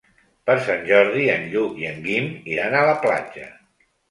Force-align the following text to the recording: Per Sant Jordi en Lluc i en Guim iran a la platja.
Per 0.49 0.53
Sant 0.67 0.79
Jordi 0.87 1.25
en 1.33 1.45
Lluc 1.51 1.75
i 1.83 1.87
en 1.91 2.01
Guim 2.09 2.31
iran 2.55 2.79
a 2.79 2.83
la 2.89 2.97
platja. 3.05 3.47